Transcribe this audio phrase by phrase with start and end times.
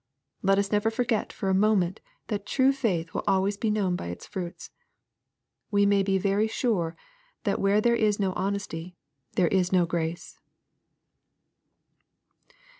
[0.41, 4.07] Let us never forget for a moment, that true faith will always be known by
[4.07, 4.71] its fruits.
[5.69, 6.97] We may be very sure
[7.43, 8.95] that where there is no honesty,
[9.35, 10.39] there is no grace.